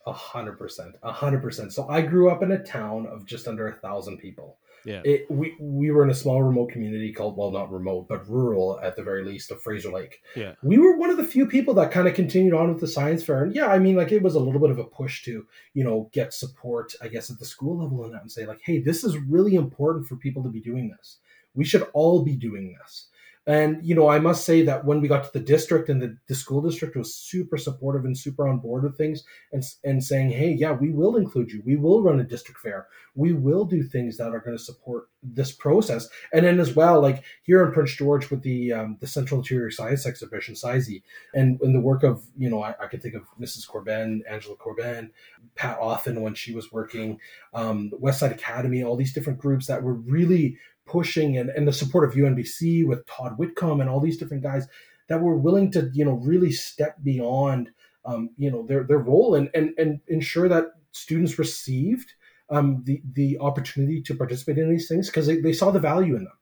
A 0.07 0.13
hundred 0.13 0.59
percent, 0.59 0.97
a 1.03 1.13
hundred 1.13 1.43
percent. 1.43 1.73
So 1.73 1.89
I 1.89 2.03
grew 2.03 2.31
up 2.31 2.43
in 2.43 2.51
a 2.53 2.63
town 2.63 3.07
of 3.07 3.25
just 3.25 3.47
under 3.47 3.69
a 3.69 3.73
thousand 3.73 4.19
people. 4.19 4.59
Yeah, 4.85 5.01
it, 5.05 5.31
we 5.31 5.55
we 5.61 5.93
were 5.93 6.03
in 6.03 6.11
a 6.11 6.15
small 6.15 6.43
remote 6.43 6.71
community 6.71 7.13
called 7.13 7.37
well, 7.37 7.53
not 7.53 7.71
remote, 7.71 8.09
but 8.09 8.29
rural 8.29 8.81
at 8.83 8.97
the 8.97 9.05
very 9.05 9.25
least 9.25 9.53
of 9.53 9.63
Fraser 9.63 9.93
Lake. 9.93 10.21
Yeah, 10.35 10.55
we 10.63 10.77
were 10.77 10.97
one 10.97 11.11
of 11.11 11.19
the 11.19 11.25
few 11.25 11.47
people 11.47 11.75
that 11.75 11.93
kind 11.93 12.09
of 12.09 12.15
continued 12.15 12.53
on 12.53 12.69
with 12.69 12.81
the 12.81 12.89
science 12.89 13.23
fair, 13.23 13.45
and 13.45 13.55
yeah, 13.55 13.67
I 13.67 13.79
mean, 13.79 13.95
like 13.95 14.11
it 14.11 14.23
was 14.23 14.35
a 14.35 14.41
little 14.41 14.61
bit 14.61 14.71
of 14.71 14.79
a 14.81 14.85
push 14.85 15.23
to 15.25 15.47
you 15.73 15.85
know 15.85 16.11
get 16.13 16.35
support, 16.35 16.95
I 17.01 17.07
guess, 17.07 17.31
at 17.31 17.39
the 17.39 17.45
school 17.45 17.79
level 17.79 18.05
and 18.05 18.13
that, 18.13 18.23
and 18.23 18.33
say 18.33 18.45
like, 18.45 18.61
hey, 18.65 18.81
this 18.81 19.05
is 19.05 19.17
really 19.19 19.55
important 19.55 20.07
for 20.07 20.17
people 20.17 20.43
to 20.43 20.49
be 20.49 20.61
doing 20.61 20.89
this. 20.89 21.19
We 21.55 21.65
should 21.65 21.87
all 21.93 22.25
be 22.25 22.35
doing 22.35 22.75
this. 22.81 23.09
And 23.47 23.85
you 23.85 23.97
know, 23.97 24.09
I 24.09 24.21
must 24.21 24.45
say 24.45 24.63
that 24.63 24.85
when 24.85 25.01
we 25.01 25.09
got 25.09 25.25
to 25.25 25.33
the 25.33 25.45
district 25.45 25.89
and 25.89 26.01
the, 26.01 26.17
the 26.29 26.35
school 26.35 26.63
district 26.63 26.97
was 26.97 27.13
super 27.13 27.59
supportive 27.59 28.05
and 28.05 28.17
super 28.17 28.47
on 28.47 28.59
board 28.59 28.85
with 28.85 28.97
things 28.97 29.25
and 29.53 29.65
and 29.83 30.03
saying, 30.05 30.31
"Hey, 30.31 30.53
yeah, 30.53 30.71
we 30.71 30.91
will 30.91 31.17
include 31.17 31.51
you. 31.51 31.61
We 31.65 31.77
will 31.77 32.05
run 32.05 32.21
a 32.21 32.25
district 32.25 32.61
fair. 32.61 32.87
We 33.17 33.33
will 33.33 33.65
do 33.65 33.83
things 33.83 34.17
that 34.17 34.33
are 34.33 34.39
going 34.39 34.57
to 34.57 34.63
support 34.63 35.09
this 35.25 35.51
process." 35.51 36.09
And 36.33 36.47
then 36.47 36.61
as 36.61 36.77
well, 36.77 37.01
like 37.01 37.25
here 37.43 37.65
in 37.65 37.73
Prince 37.73 37.97
George 37.97 38.31
with 38.31 38.43
the 38.43 38.73
um, 38.73 38.97
the 39.01 39.09
Central 39.09 39.41
Interior 39.41 39.73
Science 39.73 40.07
Exhibition, 40.07 40.55
CISE, 40.55 41.03
and 41.35 41.61
in 41.63 41.73
the 41.73 41.81
work 41.81 42.05
of 42.05 42.25
you 42.39 42.49
know, 42.49 42.63
I, 42.63 42.77
I 42.81 42.87
can 42.87 43.01
think 43.01 43.15
of 43.15 43.25
Mrs. 43.41 43.67
Corbin, 43.67 44.23
Angela 44.31 44.55
Corbin, 44.55 45.11
Pat 45.57 45.79
Offen 45.81 46.21
when 46.21 46.35
she 46.35 46.55
was 46.55 46.71
working, 46.71 47.19
um, 47.55 47.91
Westside 48.01 48.31
Academy, 48.31 48.85
all 48.85 48.95
these 48.95 49.13
different 49.13 49.41
groups 49.41 49.67
that 49.67 49.83
were 49.83 49.95
really 49.95 50.59
pushing 50.87 51.39
and, 51.39 51.51
and 51.51 51.67
the 51.67 51.73
support 51.73 52.09
of 52.09 52.15
UNBC 52.15 52.87
with 52.87 53.07
Todd 53.07 53.39
Whitcombe 53.39 53.81
and 53.81 53.89
all 53.89 54.01
these 54.01 54.19
different 54.19 54.43
guys 54.43 54.67
that 55.09 55.21
were 55.21 55.37
willing 55.37 55.71
to, 55.73 55.91
you 55.93 56.05
know, 56.05 56.13
really 56.13 56.53
step 56.53 56.97
beyond, 57.03 57.71
um, 58.05 58.31
you 58.37 58.51
know, 58.51 58.67
their, 58.67 58.85
their 58.85 58.99
role 58.99 59.35
and, 59.35 59.51
and, 59.55 59.71
and 59.79 60.01
ensure 60.09 60.49
that 60.49 60.67
students 60.93 61.39
received 61.39 62.13
um, 62.51 62.83
the, 62.85 63.01
the 63.15 63.39
opportunity 63.41 64.03
to 64.03 64.15
participate 64.15 64.59
in 64.59 64.71
these 64.71 64.89
things 64.89 65.09
because 65.09 65.27
they, 65.27 65.41
they 65.41 65.53
saw 65.53 65.71
the 65.71 65.81
value 65.81 66.17
in 66.17 66.25
them. 66.25 66.33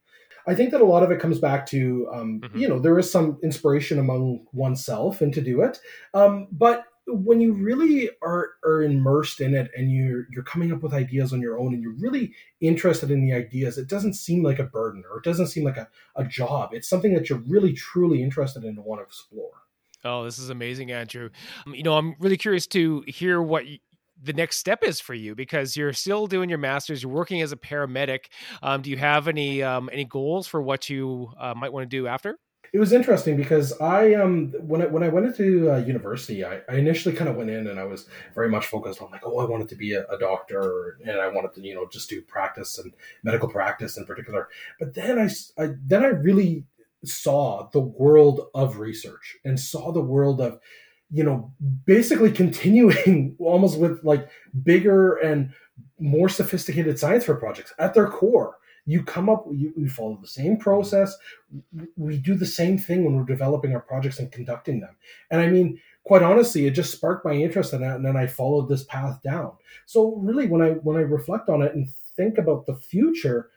I 0.46 0.54
think 0.54 0.70
that 0.70 0.80
a 0.80 0.86
lot 0.86 1.02
of 1.02 1.10
it 1.10 1.20
comes 1.20 1.38
back 1.38 1.66
to, 1.66 2.08
um, 2.12 2.40
mm-hmm. 2.40 2.58
you 2.58 2.68
know, 2.68 2.78
there 2.78 2.98
is 2.98 3.10
some 3.10 3.38
inspiration 3.42 3.98
among 3.98 4.46
oneself 4.52 5.20
and 5.20 5.32
to 5.34 5.40
do 5.40 5.60
it. 5.62 5.78
Um, 6.14 6.48
but 6.50 6.84
when 7.14 7.40
you 7.40 7.52
really 7.52 8.10
are 8.22 8.50
are 8.64 8.82
immersed 8.82 9.40
in 9.40 9.54
it 9.54 9.70
and 9.76 9.92
you're 9.92 10.26
you're 10.30 10.44
coming 10.44 10.72
up 10.72 10.82
with 10.82 10.92
ideas 10.92 11.32
on 11.32 11.40
your 11.40 11.58
own 11.58 11.74
and 11.74 11.82
you're 11.82 11.98
really 11.98 12.32
interested 12.60 13.10
in 13.10 13.20
the 13.20 13.32
ideas, 13.32 13.78
it 13.78 13.88
doesn't 13.88 14.14
seem 14.14 14.42
like 14.42 14.58
a 14.58 14.64
burden 14.64 15.04
or 15.10 15.18
it 15.18 15.24
doesn't 15.24 15.48
seem 15.48 15.64
like 15.64 15.76
a, 15.76 15.88
a 16.16 16.24
job. 16.24 16.70
It's 16.72 16.88
something 16.88 17.14
that 17.14 17.28
you're 17.28 17.38
really 17.40 17.72
truly 17.72 18.22
interested 18.22 18.64
in 18.64 18.70
and 18.70 18.84
want 18.84 19.00
to 19.00 19.04
explore. 19.04 19.50
Oh, 20.04 20.24
this 20.24 20.38
is 20.38 20.50
amazing, 20.50 20.90
Andrew. 20.90 21.30
Um, 21.66 21.74
you 21.74 21.82
know, 21.82 21.96
I'm 21.96 22.16
really 22.18 22.38
curious 22.38 22.66
to 22.68 23.04
hear 23.06 23.42
what 23.42 23.64
the 24.22 24.32
next 24.32 24.58
step 24.58 24.82
is 24.82 25.00
for 25.00 25.14
you 25.14 25.34
because 25.34 25.76
you're 25.76 25.92
still 25.92 26.26
doing 26.26 26.50
your 26.50 26.58
masters 26.58 27.02
you're 27.02 27.10
working 27.10 27.40
as 27.40 27.52
a 27.52 27.56
paramedic 27.56 28.26
um, 28.62 28.82
do 28.82 28.90
you 28.90 28.98
have 28.98 29.28
any 29.28 29.62
um, 29.62 29.88
any 29.92 30.04
goals 30.04 30.46
for 30.46 30.60
what 30.60 30.90
you 30.90 31.32
uh, 31.38 31.54
might 31.56 31.72
want 31.72 31.82
to 31.82 31.88
do 31.88 32.06
after 32.06 32.38
it 32.72 32.78
was 32.78 32.92
interesting 32.92 33.36
because 33.36 33.78
I 33.80 34.14
um 34.14 34.52
when 34.60 34.82
I 34.82 34.86
when 34.86 35.02
I 35.02 35.08
went 35.08 35.26
into 35.26 35.70
uh, 35.72 35.78
university, 35.78 36.44
I, 36.44 36.60
I 36.68 36.76
initially 36.76 37.14
kind 37.14 37.28
of 37.28 37.36
went 37.36 37.50
in 37.50 37.66
and 37.66 37.80
I 37.80 37.84
was 37.84 38.06
very 38.34 38.48
much 38.48 38.66
focused 38.66 39.02
on 39.02 39.10
like, 39.10 39.22
oh, 39.24 39.38
I 39.38 39.44
wanted 39.44 39.68
to 39.70 39.76
be 39.76 39.94
a, 39.94 40.06
a, 40.06 40.18
doctor 40.18 40.98
and 41.04 41.20
I 41.20 41.28
wanted 41.28 41.52
to 41.54 41.62
you 41.62 41.74
know 41.74 41.88
just 41.90 42.08
do 42.08 42.22
practice 42.22 42.78
and 42.78 42.92
medical 43.24 43.48
practice 43.48 43.96
in 43.96 44.06
particular. 44.06 44.48
But 44.78 44.94
then 44.94 45.18
I, 45.18 45.28
I 45.62 45.70
then 45.84 46.04
I 46.04 46.08
really 46.08 46.64
saw 47.04 47.68
the 47.72 47.80
world 47.80 48.48
of 48.54 48.78
research 48.78 49.36
and 49.44 49.58
saw 49.58 49.90
the 49.90 50.00
world 50.00 50.40
of 50.40 50.60
you 51.10 51.24
know 51.24 51.52
basically 51.84 52.30
continuing 52.30 53.34
almost 53.40 53.78
with 53.78 54.04
like 54.04 54.28
bigger 54.62 55.16
and 55.16 55.52
more 55.98 56.28
sophisticated 56.28 56.98
science 56.98 57.24
for 57.24 57.34
projects 57.34 57.72
at 57.78 57.94
their 57.94 58.06
core 58.06 58.59
you 58.86 59.02
come 59.02 59.28
up 59.28 59.44
you, 59.52 59.72
we 59.76 59.88
follow 59.88 60.18
the 60.20 60.26
same 60.26 60.56
process 60.56 61.16
we 61.96 62.18
do 62.18 62.34
the 62.34 62.46
same 62.46 62.78
thing 62.78 63.04
when 63.04 63.14
we're 63.16 63.24
developing 63.24 63.74
our 63.74 63.80
projects 63.80 64.18
and 64.18 64.32
conducting 64.32 64.80
them 64.80 64.96
and 65.30 65.40
i 65.40 65.46
mean 65.46 65.78
quite 66.04 66.22
honestly 66.22 66.66
it 66.66 66.72
just 66.72 66.92
sparked 66.92 67.24
my 67.24 67.32
interest 67.32 67.72
in 67.72 67.80
that 67.80 67.96
and 67.96 68.04
then 68.04 68.16
i 68.16 68.26
followed 68.26 68.68
this 68.68 68.84
path 68.84 69.20
down 69.22 69.52
so 69.86 70.16
really 70.16 70.46
when 70.46 70.62
i 70.62 70.70
when 70.70 70.96
i 70.96 71.00
reflect 71.00 71.48
on 71.48 71.62
it 71.62 71.74
and 71.74 71.88
think 72.16 72.38
about 72.38 72.66
the 72.66 72.76
future 72.76 73.50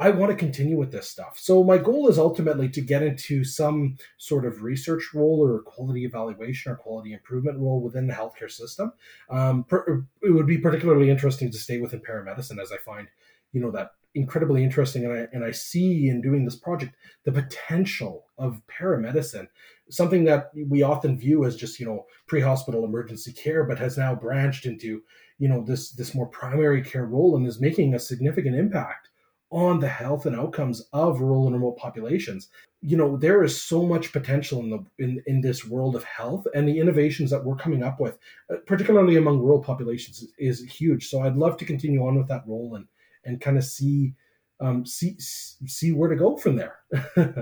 I 0.00 0.08
want 0.08 0.30
to 0.30 0.36
continue 0.36 0.78
with 0.78 0.90
this 0.90 1.10
stuff. 1.10 1.38
So 1.38 1.62
my 1.62 1.76
goal 1.76 2.08
is 2.08 2.18
ultimately 2.18 2.70
to 2.70 2.80
get 2.80 3.02
into 3.02 3.44
some 3.44 3.98
sort 4.16 4.46
of 4.46 4.62
research 4.62 5.10
role 5.12 5.46
or 5.46 5.60
quality 5.60 6.06
evaluation 6.06 6.72
or 6.72 6.76
quality 6.76 7.12
improvement 7.12 7.58
role 7.58 7.82
within 7.82 8.06
the 8.06 8.14
healthcare 8.14 8.50
system. 8.50 8.94
Um, 9.28 9.64
per, 9.64 10.06
it 10.22 10.30
would 10.30 10.46
be 10.46 10.56
particularly 10.56 11.10
interesting 11.10 11.52
to 11.52 11.58
stay 11.58 11.80
within 11.80 12.00
paramedicine 12.00 12.58
as 12.58 12.72
I 12.72 12.78
find, 12.78 13.08
you 13.52 13.60
know, 13.60 13.70
that 13.72 13.90
incredibly 14.14 14.64
interesting. 14.64 15.04
And 15.04 15.12
I, 15.12 15.26
and 15.32 15.44
I 15.44 15.50
see 15.50 16.08
in 16.08 16.20
doing 16.20 16.44
this 16.44 16.56
project 16.56 16.96
the 17.24 17.32
potential 17.32 18.26
of 18.38 18.62
paramedicine, 18.68 19.48
something 19.88 20.24
that 20.24 20.50
we 20.68 20.82
often 20.82 21.18
view 21.18 21.44
as 21.44 21.56
just, 21.56 21.78
you 21.78 21.86
know, 21.86 22.06
pre-hospital 22.26 22.84
emergency 22.84 23.32
care, 23.32 23.64
but 23.64 23.78
has 23.78 23.98
now 23.98 24.14
branched 24.14 24.66
into, 24.66 25.02
you 25.38 25.48
know, 25.48 25.64
this, 25.64 25.92
this 25.92 26.14
more 26.14 26.26
primary 26.26 26.82
care 26.82 27.06
role 27.06 27.36
and 27.36 27.46
is 27.46 27.60
making 27.60 27.94
a 27.94 27.98
significant 27.98 28.56
impact 28.56 29.08
on 29.50 29.80
the 29.80 29.88
health 29.88 30.26
and 30.26 30.36
outcomes 30.36 30.80
of 30.92 31.20
rural 31.20 31.46
and 31.46 31.56
remote 31.56 31.76
populations 31.76 32.48
you 32.82 32.96
know 32.96 33.16
there 33.16 33.42
is 33.42 33.60
so 33.60 33.84
much 33.84 34.12
potential 34.12 34.60
in 34.60 34.70
the 34.70 34.84
in, 34.98 35.22
in 35.26 35.40
this 35.40 35.66
world 35.66 35.96
of 35.96 36.04
health 36.04 36.46
and 36.54 36.68
the 36.68 36.78
innovations 36.78 37.30
that 37.30 37.44
we're 37.44 37.56
coming 37.56 37.82
up 37.82 38.00
with 38.00 38.16
uh, 38.52 38.56
particularly 38.66 39.16
among 39.16 39.40
rural 39.40 39.62
populations 39.62 40.22
is, 40.22 40.60
is 40.60 40.72
huge 40.72 41.08
so 41.08 41.22
i'd 41.22 41.36
love 41.36 41.56
to 41.56 41.64
continue 41.64 42.06
on 42.06 42.16
with 42.16 42.28
that 42.28 42.44
role 42.46 42.76
and 42.76 42.86
and 43.24 43.40
kind 43.40 43.56
of 43.56 43.64
see 43.64 44.14
um, 44.60 44.84
see 44.84 45.16
see 45.18 45.92
where 45.92 46.10
to 46.10 46.16
go 46.16 46.36
from 46.36 46.56
there. 46.56 46.80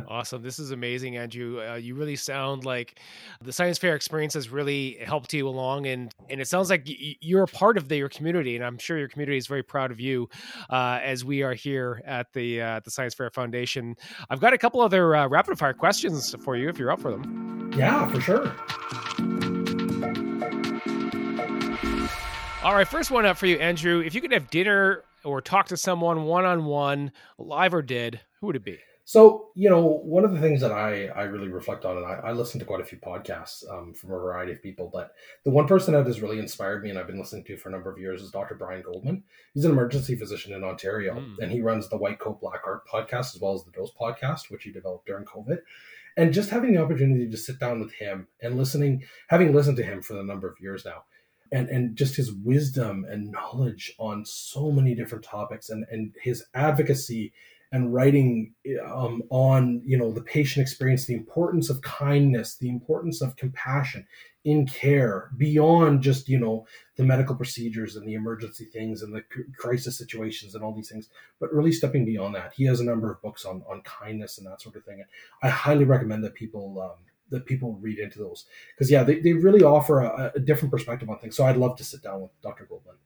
awesome! 0.08 0.40
This 0.40 0.61
is 0.61 0.70
amazing, 0.70 1.16
Andrew. 1.16 1.61
Uh, 1.61 1.75
you 1.75 1.97
really 1.97 2.14
sound 2.14 2.64
like 2.64 3.00
the 3.42 3.52
science 3.52 3.76
fair 3.76 3.97
experience 3.97 4.35
has 4.35 4.50
really 4.50 4.99
helped 5.04 5.32
you 5.32 5.49
along, 5.49 5.87
and 5.87 6.12
and 6.30 6.40
it 6.40 6.47
sounds 6.47 6.70
like 6.70 6.85
y- 6.87 7.16
you're 7.20 7.42
a 7.42 7.49
part 7.49 7.76
of 7.76 7.88
the, 7.88 7.97
your 7.97 8.08
community, 8.08 8.54
and 8.54 8.64
I'm 8.64 8.78
sure 8.78 8.99
your 8.99 9.08
community 9.08 9.37
is 9.37 9.49
very 9.49 9.64
proud 9.64 9.90
of 9.90 9.99
you 9.99 10.28
uh, 10.70 11.00
as 11.02 11.25
we 11.25 11.42
are 11.42 11.54
here 11.54 12.00
at 12.06 12.32
the 12.35 12.62
uh, 12.62 12.80
the 12.85 12.90
Science 12.90 13.14
Fair 13.14 13.30
Foundation. 13.30 13.97
I've 14.30 14.40
got 14.40 14.52
a 14.52 14.58
couple 14.58 14.80
other 14.80 15.16
uh, 15.16 15.26
rapid 15.26 15.58
fire 15.58 15.75
questions 15.75 16.37
for 16.44 16.56
you 16.56 16.68
if 16.68 16.78
you're 16.78 16.92
up 16.92 17.00
for 17.00 17.11
them. 17.11 17.73
Yeah, 17.76 18.06
for 18.06 18.20
sure. 18.20 18.54
All 22.62 22.75
right, 22.75 22.87
first 22.87 23.11
one 23.11 23.25
up 23.25 23.38
for 23.38 23.47
you, 23.47 23.56
Andrew. 23.56 24.00
If 24.00 24.14
you 24.14 24.20
could 24.20 24.32
have 24.32 24.50
dinner 24.50 25.04
or 25.28 25.40
talk 25.40 25.68
to 25.68 25.76
someone 25.76 26.25
one 26.25 26.44
on 26.44 26.64
one, 26.64 27.12
live 27.37 27.75
or 27.75 27.82
dead, 27.82 28.20
who 28.40 28.47
would 28.49 28.56
it 28.56 28.64
be? 28.64 28.78
So, 29.08 29.49
you 29.54 29.70
know, 29.70 30.02
one 30.04 30.26
of 30.26 30.32
the 30.32 30.38
things 30.38 30.61
that 30.61 30.70
I, 30.70 31.06
I 31.06 31.23
really 31.23 31.49
reflect 31.49 31.87
on, 31.87 31.97
and 31.97 32.04
I, 32.04 32.20
I 32.25 32.32
listen 32.32 32.61
to 32.61 32.66
quite 32.66 32.82
a 32.82 32.85
few 32.85 32.99
podcasts 32.99 33.64
um, 33.70 33.94
from 33.94 34.11
a 34.11 34.18
variety 34.18 34.52
of 34.52 34.62
people, 34.62 34.90
but 34.92 35.12
the 35.47 35.50
one 35.50 35.66
person 35.66 35.94
that 35.94 36.04
has 36.04 36.20
really 36.20 36.38
inspired 36.38 36.82
me 36.82 36.90
and 36.90 36.99
I've 36.99 37.06
been 37.06 37.18
listening 37.18 37.44
to 37.44 37.56
for 37.56 37.70
a 37.70 37.73
number 37.73 37.90
of 37.90 37.99
years 37.99 38.20
is 38.20 38.30
Dr. 38.30 38.54
Brian 38.54 38.82
Goldman. 38.82 39.25
He's 39.54 39.64
an 39.64 39.70
emergency 39.70 40.14
physician 40.14 40.52
in 40.52 40.62
Ontario, 40.62 41.14
mm. 41.14 41.37
and 41.40 41.50
he 41.50 41.62
runs 41.62 41.88
the 41.88 41.97
White 41.97 42.18
Coat 42.18 42.38
Black 42.38 42.61
Art 42.66 42.87
podcast 42.87 43.35
as 43.35 43.38
well 43.40 43.54
as 43.54 43.64
the 43.64 43.70
Dose 43.70 43.92
podcast, 43.99 44.50
which 44.50 44.64
he 44.64 44.73
developed 44.73 45.06
during 45.06 45.25
COVID. 45.25 45.61
And 46.18 46.35
just 46.35 46.50
having 46.50 46.75
the 46.75 46.82
opportunity 46.82 47.30
to 47.30 47.37
sit 47.38 47.58
down 47.58 47.80
with 47.80 47.94
him 47.94 48.28
and 48.42 48.58
listening, 48.58 49.04
having 49.28 49.54
listened 49.54 49.78
to 49.78 49.85
him 49.85 50.02
for 50.02 50.20
a 50.20 50.23
number 50.23 50.49
of 50.49 50.61
years 50.61 50.85
now, 50.85 51.04
and 51.52 51.69
and 51.69 51.97
just 51.97 52.17
his 52.17 52.33
wisdom 52.33 53.05
and 53.09 53.31
knowledge 53.31 53.95
on 53.99 54.25
so 54.25 54.71
many 54.71 54.95
different 54.95 55.25
topics 55.25 55.71
and 55.71 55.85
and 55.90 56.14
his 56.23 56.45
advocacy 56.55 57.33
and 57.71 57.93
writing 57.93 58.55
um, 58.87 59.23
on 59.31 59.83
you 59.85 59.97
know 59.97 60.11
the 60.11 60.23
patient 60.23 60.62
experience 60.62 61.07
the 61.07 61.14
importance 61.14 61.69
of 61.69 61.83
kindness 61.83 62.57
the 62.57 62.69
importance 62.69 63.21
of 63.21 63.37
compassion 63.37 64.07
in 64.45 64.67
care 64.67 65.31
beyond 65.37 66.00
just 66.00 66.26
you 66.26 66.38
know 66.38 66.67
the 66.97 67.05
medical 67.05 67.35
procedures 67.35 67.97
and 67.97 68.09
the 68.09 68.14
emergency 68.14 68.64
things 68.64 69.02
and 69.02 69.14
the 69.14 69.23
crisis 69.59 69.99
situations 69.99 70.55
and 70.55 70.64
all 70.64 70.73
these 70.73 70.88
things 70.88 71.11
but 71.38 71.52
really 71.52 71.73
stepping 71.73 72.05
beyond 72.05 72.35
that. 72.35 72.52
He 72.57 72.64
has 72.64 72.81
a 72.81 72.85
number 72.85 73.11
of 73.11 73.21
books 73.21 73.45
on 73.45 73.62
on 73.69 73.83
kindness 73.83 74.38
and 74.38 74.47
that 74.47 74.62
sort 74.62 74.76
of 74.76 74.85
thing. 74.85 75.05
I 75.43 75.49
highly 75.49 75.85
recommend 75.85 76.25
that 76.25 76.35
people 76.35 76.81
um, 76.81 77.05
that 77.30 77.47
people 77.47 77.78
read 77.80 77.99
into 77.99 78.18
those. 78.18 78.47
Because 78.75 78.90
yeah 78.90 79.02
they, 79.02 79.20
they 79.20 79.32
really 79.32 79.62
offer 79.62 80.00
a, 80.00 80.32
a, 80.35 80.40
different 80.40 80.73
perspective 80.73 81.08
on 81.08 81.18
things. 81.18 81.37
So 81.37 81.44
i'd 81.44 81.56
love 81.56 81.76
to 81.76 81.85
sit 81.85 82.02
down 82.02 82.23
with 82.23 82.30
dr 82.42 82.64
goldman 82.66 82.97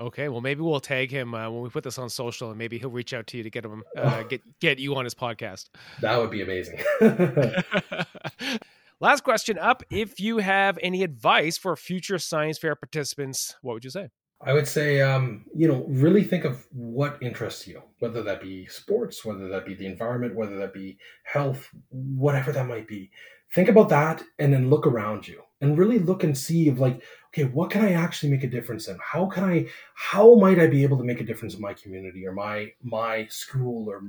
okay 0.00 0.28
well 0.28 0.40
maybe 0.40 0.60
we'll 0.60 0.80
tag 0.80 1.10
him 1.10 1.34
uh, 1.34 1.50
when 1.50 1.62
we 1.62 1.68
put 1.68 1.84
this 1.84 1.98
on 1.98 2.08
social 2.08 2.50
and 2.50 2.58
maybe 2.58 2.78
he'll 2.78 2.90
reach 2.90 3.12
out 3.12 3.26
to 3.28 3.36
you 3.36 3.42
to 3.42 3.50
get 3.50 3.64
him 3.64 3.82
uh, 3.96 4.22
get 4.28 4.42
get 4.60 4.78
you 4.78 4.94
on 4.96 5.04
his 5.04 5.14
podcast. 5.14 5.68
That 6.00 6.18
would 6.18 6.30
be 6.30 6.42
amazing. 6.42 6.80
Last 9.00 9.24
question 9.24 9.58
up. 9.58 9.82
If 9.90 10.20
you 10.20 10.38
have 10.38 10.78
any 10.82 11.02
advice 11.02 11.56
for 11.56 11.74
future 11.76 12.18
science 12.18 12.58
fair 12.58 12.74
participants 12.74 13.56
what 13.62 13.74
would 13.74 13.84
you 13.84 13.90
say? 13.90 14.08
I 14.42 14.54
would 14.54 14.66
say, 14.66 15.02
um, 15.02 15.44
you 15.54 15.68
know, 15.68 15.84
really 15.86 16.24
think 16.24 16.46
of 16.46 16.66
what 16.70 17.18
interests 17.20 17.66
you, 17.66 17.82
whether 17.98 18.22
that 18.22 18.40
be 18.40 18.64
sports, 18.66 19.22
whether 19.22 19.48
that 19.48 19.66
be 19.66 19.74
the 19.74 19.84
environment, 19.84 20.34
whether 20.34 20.56
that 20.56 20.72
be 20.72 20.96
health, 21.24 21.68
whatever 21.90 22.50
that 22.52 22.66
might 22.66 22.88
be 22.88 23.10
think 23.54 23.68
about 23.68 23.88
that 23.88 24.22
and 24.38 24.52
then 24.52 24.70
look 24.70 24.86
around 24.86 25.26
you 25.26 25.42
and 25.60 25.76
really 25.76 25.98
look 25.98 26.24
and 26.24 26.36
see 26.36 26.68
of 26.68 26.78
like 26.78 27.02
okay 27.28 27.44
what 27.44 27.70
can 27.70 27.84
i 27.84 27.92
actually 27.92 28.30
make 28.30 28.44
a 28.44 28.48
difference 28.48 28.88
in? 28.88 28.98
How 29.02 29.26
can 29.26 29.44
i 29.44 29.66
how 29.94 30.34
might 30.34 30.58
i 30.58 30.66
be 30.66 30.82
able 30.82 30.98
to 30.98 31.04
make 31.04 31.20
a 31.20 31.24
difference 31.24 31.54
in 31.54 31.60
my 31.60 31.74
community 31.74 32.26
or 32.26 32.32
my 32.32 32.72
my 32.82 33.26
school 33.26 33.88
or 33.88 34.02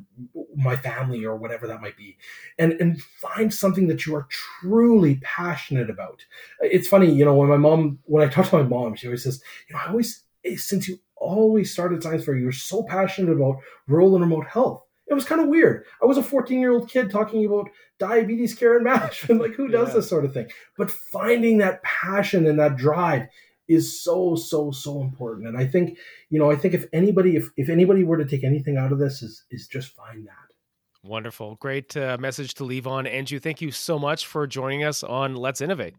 my 0.56 0.76
family 0.76 1.26
or 1.26 1.36
whatever 1.36 1.68
that 1.68 1.82
might 1.82 1.98
be? 1.98 2.18
And 2.58 2.74
and 2.74 3.02
find 3.02 3.54
something 3.54 3.88
that 3.88 4.06
you 4.06 4.16
are 4.16 4.28
truly 4.30 5.20
passionate 5.22 5.90
about. 5.90 6.26
It's 6.62 6.88
funny 6.88 7.12
you 7.12 7.26
know 7.26 7.36
when 7.36 7.50
my 7.50 7.58
mom 7.58 8.00
when 8.06 8.26
i 8.28 8.32
talk 8.32 8.50
to 8.50 8.58
my 8.58 8.64
mom 8.64 8.96
she 8.96 9.08
always 9.08 9.24
says 9.24 9.42
you 9.68 9.76
know 9.76 9.82
i 9.82 9.90
always 9.90 10.24
eh, 10.46 10.56
since 10.58 10.88
you 10.88 11.00
always 11.18 11.72
started 11.72 12.02
science 12.02 12.26
fair 12.26 12.36
you 12.36 12.46
were 12.46 12.52
so 12.52 12.84
passionate 12.84 13.32
about 13.32 13.58
rural 13.88 14.16
and 14.16 14.24
remote 14.24 14.48
health. 14.48 14.84
It 15.08 15.14
was 15.14 15.26
kind 15.26 15.42
of 15.42 15.50
weird. 15.50 15.84
I 16.02 16.06
was 16.06 16.18
a 16.18 16.24
14 16.24 16.60
year 16.60 16.72
old 16.72 16.90
kid 16.90 17.12
talking 17.12 17.46
about 17.46 17.70
diabetes 18.02 18.54
care 18.54 18.76
and 18.76 18.84
management. 18.94 19.42
like, 19.42 19.54
who 19.54 19.68
does 19.68 19.90
yeah. 19.90 19.96
this 19.96 20.10
sort 20.10 20.26
of 20.26 20.34
thing? 20.34 20.48
But 20.78 20.92
finding 20.92 21.60
that 21.60 21.84
passion 21.84 22.46
and 22.48 22.60
that 22.60 22.76
drive 22.76 23.28
is 23.68 24.04
so 24.04 24.36
so 24.36 24.72
so 24.72 25.02
important. 25.02 25.48
And 25.48 25.58
I 25.58 25.66
think, 25.66 25.98
you 26.30 26.40
know, 26.40 26.52
I 26.52 26.56
think 26.56 26.74
if 26.74 26.86
anybody 26.92 27.38
if 27.38 27.50
if 27.56 27.70
anybody 27.70 28.04
were 28.04 28.18
to 28.18 28.26
take 28.26 28.44
anything 28.44 28.78
out 28.78 28.92
of 28.92 29.00
this 29.00 29.22
is 29.22 29.46
is 29.52 29.68
just 29.68 29.96
find 29.96 30.28
that. 30.28 30.34
Wonderful. 31.04 31.56
Great 31.56 31.96
uh, 31.98 32.18
message 32.20 32.54
to 32.56 32.64
leave 32.64 32.86
on. 32.86 33.08
Andrew, 33.08 33.40
thank 33.40 33.62
you 33.62 33.72
so 33.72 33.98
much 33.98 34.28
for 34.28 34.46
joining 34.46 34.84
us 34.84 35.04
on 35.04 35.36
Let's 35.36 35.62
Innovate. 35.62 35.96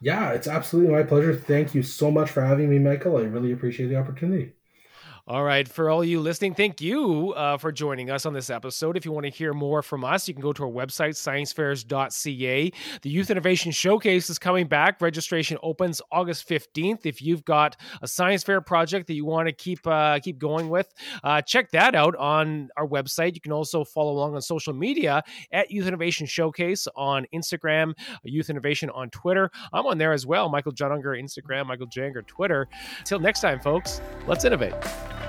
Yeah, 0.00 0.30
it's 0.30 0.48
absolutely 0.48 0.92
my 0.92 1.04
pleasure. 1.04 1.36
Thank 1.36 1.74
you 1.74 1.82
so 1.82 2.10
much 2.10 2.30
for 2.30 2.44
having 2.44 2.68
me, 2.68 2.78
Michael. 2.78 3.16
I 3.16 3.22
really 3.22 3.52
appreciate 3.52 3.86
the 3.88 3.96
opportunity. 3.96 4.52
All 5.26 5.42
right. 5.42 5.66
For 5.66 5.88
all 5.88 6.04
you 6.04 6.20
listening, 6.20 6.52
thank 6.52 6.82
you 6.82 7.32
uh, 7.32 7.56
for 7.56 7.72
joining 7.72 8.10
us 8.10 8.26
on 8.26 8.34
this 8.34 8.50
episode. 8.50 8.94
If 8.94 9.06
you 9.06 9.12
want 9.12 9.24
to 9.24 9.30
hear 9.30 9.54
more 9.54 9.80
from 9.80 10.04
us, 10.04 10.28
you 10.28 10.34
can 10.34 10.42
go 10.42 10.52
to 10.52 10.64
our 10.64 10.68
website, 10.68 11.14
sciencefairs.ca. 11.14 12.72
The 13.00 13.08
Youth 13.08 13.30
Innovation 13.30 13.72
Showcase 13.72 14.28
is 14.28 14.38
coming 14.38 14.66
back. 14.66 15.00
Registration 15.00 15.56
opens 15.62 16.02
August 16.12 16.46
15th. 16.46 17.06
If 17.06 17.22
you've 17.22 17.42
got 17.42 17.74
a 18.02 18.06
science 18.06 18.44
fair 18.44 18.60
project 18.60 19.06
that 19.06 19.14
you 19.14 19.24
want 19.24 19.48
to 19.48 19.54
keep 19.54 19.86
uh, 19.86 20.18
keep 20.22 20.36
going 20.38 20.68
with, 20.68 20.92
uh, 21.22 21.40
check 21.40 21.70
that 21.70 21.94
out 21.94 22.14
on 22.16 22.68
our 22.76 22.86
website. 22.86 23.34
You 23.34 23.40
can 23.40 23.52
also 23.52 23.82
follow 23.82 24.12
along 24.12 24.34
on 24.34 24.42
social 24.42 24.74
media 24.74 25.22
at 25.52 25.70
Youth 25.70 25.86
Innovation 25.86 26.26
Showcase 26.26 26.86
on 26.96 27.26
Instagram, 27.34 27.94
Youth 28.24 28.50
Innovation 28.50 28.90
on 28.90 29.08
Twitter. 29.08 29.50
I'm 29.72 29.86
on 29.86 29.96
there 29.96 30.12
as 30.12 30.26
well. 30.26 30.50
Michael 30.50 30.72
John 30.72 30.92
Unger, 30.92 31.12
Instagram, 31.12 31.64
Michael 31.66 31.86
Janger, 31.86 32.20
Twitter. 32.20 32.68
Until 32.98 33.20
next 33.20 33.40
time, 33.40 33.58
folks, 33.58 34.02
let's 34.26 34.44
innovate. 34.44 34.74